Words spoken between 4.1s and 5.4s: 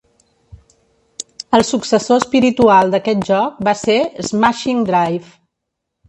"Smashing Drive".